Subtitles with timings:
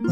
[0.00, 0.04] お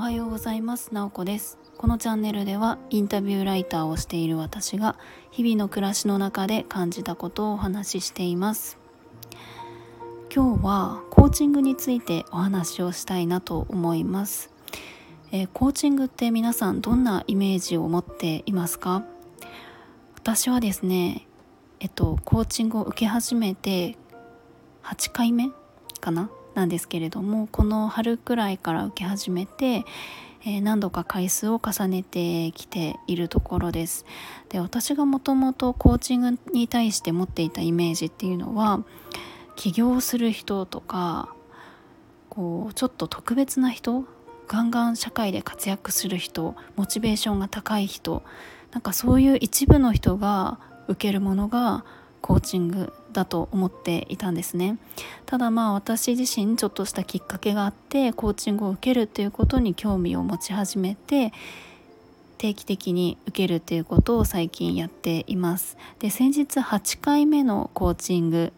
[0.00, 0.92] はようございます。
[0.92, 1.56] なおこです。
[1.78, 4.96] このチャンネルではインタビューライターをしている私が
[5.30, 8.76] 日々の暮らしの中で感じたことをお話ししています。
[10.34, 14.50] 今日はコーチングについてお話をしたいなと思います、
[15.30, 19.04] えー、コーチングって皆さんどんなイメージを持っていますか？
[20.16, 21.28] 私はですね
[21.78, 23.96] えっとコーチングを受け始めて
[24.82, 25.50] 8回目
[26.00, 26.30] かな？
[26.54, 29.84] なんですけれどもこの春くらいから受け始めて、
[30.42, 34.04] えー、何度か回数を重ねてきているところです。
[34.48, 38.82] で私がもともとコーチングに対して持っていたイメージっていうのは
[39.56, 41.34] 起業する人とか
[42.28, 44.04] こうちょっと特別な人
[44.48, 48.22] ガンガン社会で活躍する人モチベーションが高い人
[48.72, 51.84] なんかそういう一部の人が受けるものが
[52.20, 54.78] コーチングだと思っていたんですね。
[55.26, 61.32] ただまあ私自身ちょっとしたきっかけがあってコーチングを受けるっていうことに興味を持ち始めて
[62.38, 65.76] 定期的に受けるっていうことを最近やっています。
[65.98, 68.52] で先日8回目のコーチング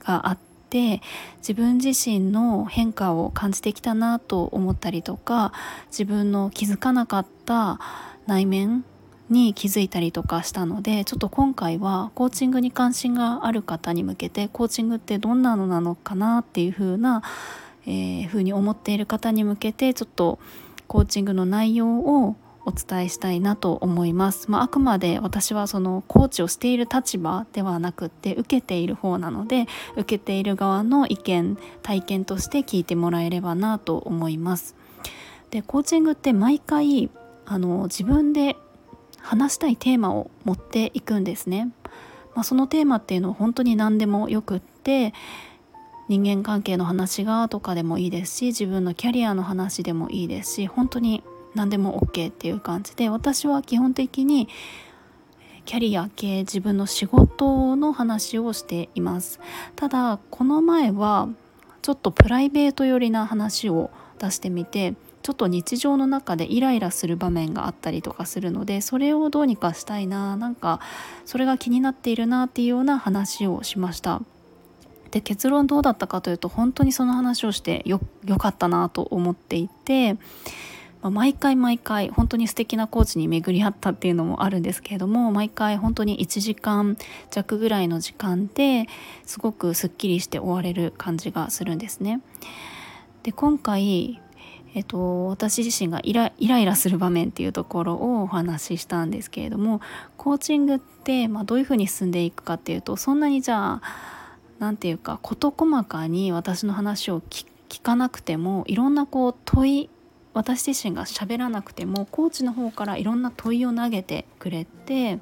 [0.00, 0.38] があっ
[0.70, 1.00] て
[1.38, 5.52] 自分自身の変化を感じてきたなと思ったりとか
[5.90, 7.78] 自分の気づかなかった
[8.26, 8.84] 内面
[9.30, 17.22] に気づいたりとかしたのでちょっと今回はコーチングに関心がある方に向けてコーチングってどんなのなのかなっていう風な、
[17.86, 20.38] えー、風に思っている方に向けてちょっと
[20.86, 29.66] コーチングの内容をお伝えしたいなと思います、まあ、あくまで私はそのコーチをしている立場ではなくって受けている方なので
[29.96, 34.74] 受けている側の意見体験として聞いてもらえればなと思います。
[35.50, 37.10] でコーチングって毎回
[37.46, 38.56] あの自分で
[39.24, 41.72] 話したいテーマを持っていくんですね。
[42.34, 45.14] まあ、そのテーマっていうのは本当に何でもよくって
[46.08, 51.22] 人間関係の話がとかでもいいですし自分のキャリアの話でもいいですし本当に
[51.54, 54.48] 何でも OK っていう感じで私は基本的に
[55.64, 59.40] キャリア系自分の仕事の話をしています
[59.76, 61.28] ただこの前は
[61.80, 64.94] ちょっとプライベート寄りな話を出してみて
[65.24, 70.80] ちょっと日常の中でイライラする場面があったりとかするのでそれをどうにかしたいななんか
[71.24, 74.20] それが気になっているなっていうような話をしました。
[75.12, 80.18] で結論どうだったかというと本当にその話をしてよよかったなと思っていて、
[81.00, 86.98] ま、毎回毎回本当に素敵なコーチに巡り合ったっていうのもあるんですけれども毎回本当に1時間
[87.30, 88.88] 弱ぐらいの時間で
[89.24, 92.20] すごくすっきりして終われる感じがするんですね。
[93.22, 94.20] で今回
[94.74, 99.80] えっと、私自身がイライラする場面っていうところをお話ししたんですけれども
[100.16, 103.82] コーチングって、まあ、どういうふうに進んでいくかっていうとそんなにじゃあ
[104.58, 107.46] 何て言うか事細かに私の話を聞
[107.82, 109.90] かなくてもいろんなこう問い
[110.32, 115.20] 私自身が喋らなくてもコーチの方からいろんな問いを投げてくれて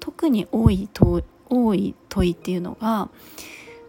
[0.00, 3.10] 特に多い問多い問いっていうのが、ま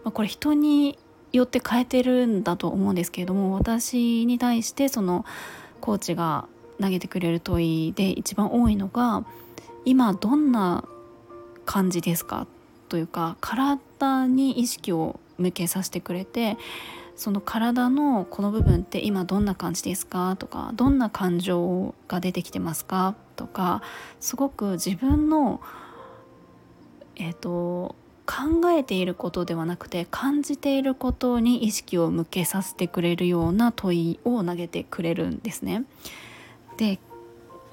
[0.04, 0.98] あ、これ人に
[1.32, 5.24] よって変えてるんだと思うんですけれども私に対してその
[5.80, 6.46] コーチが
[6.80, 9.24] 投げてくれる問いで一番多いのが
[9.84, 10.84] 「今どんな
[11.64, 12.46] 感じですか?」
[12.88, 16.56] というか体に意識を向けさせてくれて
[17.16, 23.82] その体のこの部分って今どんな感じですかとかどんな感情が出てきてますかとか
[24.20, 25.60] すごく自分の
[27.16, 27.96] えっ、ー、と
[28.28, 35.84] 考えていることではなくて感じていることに意識を向けさせてくれるような問いを投げてくれるんですね。
[36.76, 36.98] で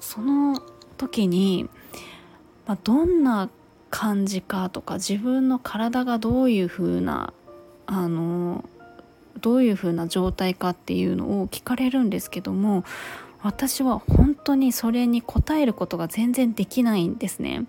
[0.00, 0.62] その
[0.96, 1.68] 時に、
[2.66, 3.50] まあ、どんな
[3.90, 7.34] 感じかとか自分の体がどういう風な
[7.84, 8.64] あの
[9.42, 12.84] どういう風な状態かっていうのを聞かれるんですけども
[13.42, 17.66] 私は本当にそれに答えることが全然できないんですね。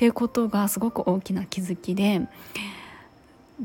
[0.00, 2.22] ていうことがすごく大きな気づきで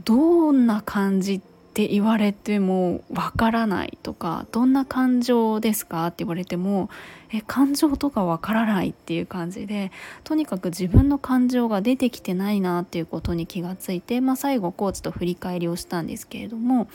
[0.03, 1.41] どんな感じっ
[1.73, 6.08] て言われてもわからないとかどんな感情ですか？
[6.08, 6.90] って言われても
[7.32, 9.93] え感情とかわからないっていう感じで
[10.26, 16.90] とにかく自分の感情が出てきてないなっていうことに気がついて、まあ、最後コーチと振り返りをしたんですけれども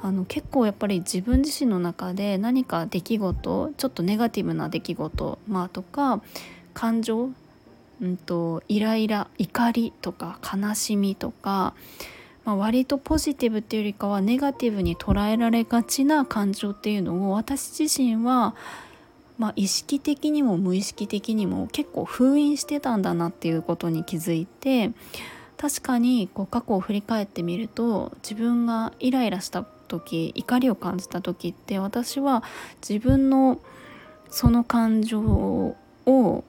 [0.00, 6.22] あの結構やっぱり自分自身の中で何か出来事ちょっとネガティブな出来事、まあ、とか
[6.72, 7.28] 感情
[8.00, 11.74] うんと、イライラ怒りとか悲しみとか、
[12.44, 18.54] まあ、割とポジティブっていうよりかはネガティブに捉えられがちな感情っていうのを私自身は、
[19.36, 24.92] まあ、意識的にも無意識的にも結構封印してたんだなっていうことに気づいて
[25.56, 32.44] 確かにこう過去を振り返ってみると自分がイライラした時怒りを感じた時って私は
[32.86, 33.58] 自分の
[34.30, 36.44] その感情を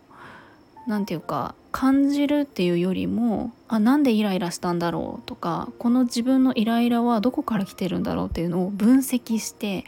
[0.88, 9.86] 何て言うか感じるっていうよりもあなんでイライラしたんだろうとかこの自分のイライラはどこから来てるんだろうっていうのを分析して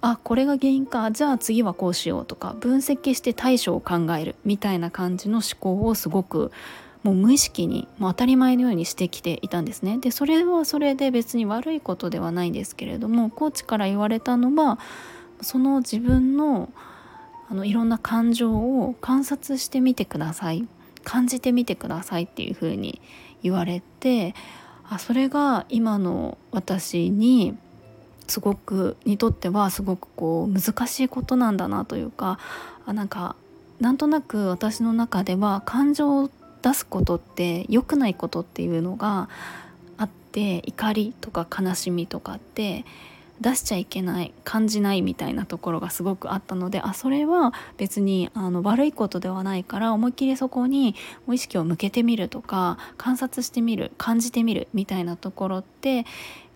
[0.00, 6.50] あこれが原因かじゃあ次はこうしようとか分析して対処を考えるみたいな感じの思考をすごく
[7.02, 9.98] もう無意識にもう当たり前のようにしてきていたんですね。
[9.98, 14.78] でそれはそれで別に悪いことではないんですけれどもコーチから言われたのは
[15.40, 16.70] その自分の
[17.52, 20.66] あのいろんな感情を観察してみてください。
[21.04, 22.98] 感じてみてくださいっていうふうに
[23.42, 24.34] 言われて
[24.88, 27.58] あそれが今の私に
[28.26, 32.38] すごくにとってはすごくこう難しいことなんだなというか
[32.86, 33.36] あなんか
[33.80, 36.30] なんとなく私の中では感情を
[36.62, 39.28] 出すことって良くないことっていうのが
[39.98, 42.86] あって怒りとか悲しみとかって
[43.42, 50.94] 出しちゃいけない感じないみたいなところがすごくあったのであそれは別にあの悪いことではないから思いっきりそこに
[51.30, 56.06] 意識を向けてみるとか観察してみる感じてみるみたいなところって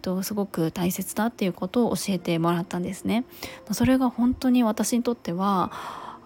[0.00, 3.24] とすごく大切だっていうことを教えてもらったんですね。
[3.72, 5.72] それが本当に私にとっては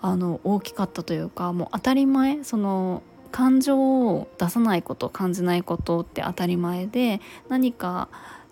[0.03, 3.03] あの大きかったというかもう当たり前その
[3.33, 3.79] 感情
[4.09, 8.09] を出さないこと感じないことって当たり前で何か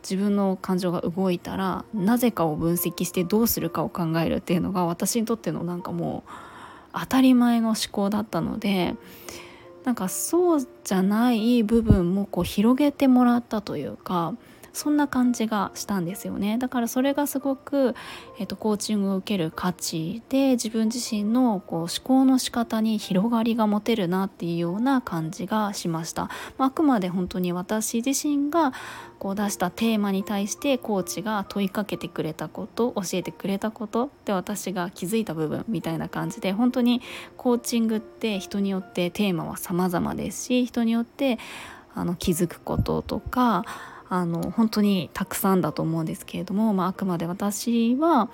[0.09, 6.31] 自分の感情が動いたらなぜかを分析してどうするかを考えるっていうのが私にとってのなんかもう
[7.01, 8.95] 当たり前の思考だったので
[9.85, 14.35] なんかそうじゃない部分もこう広げてもらったというか
[14.73, 16.59] そんな感じがしたんですよね。
[16.59, 17.95] だからそれがすごく、
[18.39, 28.73] えーと、コーチングを受ける価値で自分自身のこう思考の仕方に広がりが持てるなっていうような感じがしました、まあ、あくまで本当に私自身が
[29.19, 37.03] こう出したテーマに対してコーチが問いかけてくれたこと教えてくれたことで私が気づいた部分みたいな感じで本当に
[37.37, 41.39] コーチングって人によってテーマは様々ですし人によって
[41.95, 43.65] あの気づくこととか
[44.09, 48.31] あの本当にたくさんだと思うんですけれども、まあ、あくまで私は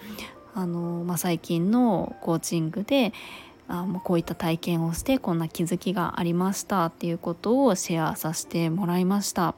[0.55, 3.13] あの、まあ、最近のコーチングで
[3.67, 9.55] あこういった体験をしてこんな気づきがありましたっていうことをシェアさせてもらいました。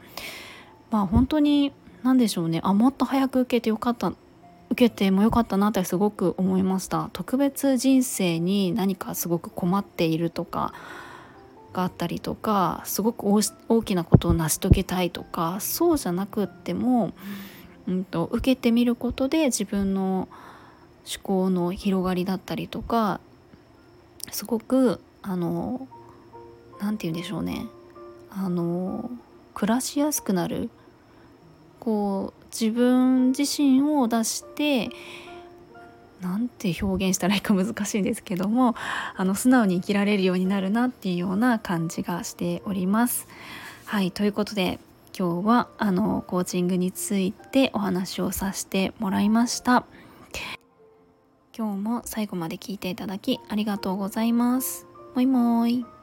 [0.91, 1.73] まあ本当に
[2.03, 4.13] 何でしょうねあもっと早く受けてよかった
[4.71, 10.73] 受けてもよかったなってすごく思いました特別人生に何かすごく困っているとか
[11.77, 13.27] があったりとかすごく
[13.69, 17.13] 大きなことを成し遂げたいとかそうじゃなくっても、
[17.87, 20.27] うんと、受けてみることで自分の
[21.07, 23.21] 思考の広がりだったりとか
[24.33, 25.87] すごくあの
[26.81, 27.67] 何て言うんでしょうね。
[28.31, 29.11] あの
[29.55, 30.71] 暮らしやすくなる。
[31.79, 34.91] こう自分自身を出して
[36.21, 38.75] なんて表現したらいいか難しいんですけども
[39.17, 43.27] あの素直に生きられるようになるなっていうような感じがしております。
[43.85, 44.79] はいということで
[45.17, 49.85] 今日はあのコーチングについてお話をさせてもらいました。
[51.57, 54.87] 今日も最後まで聞いていただきありがとうございます。
[55.15, 55.96] もいもーい。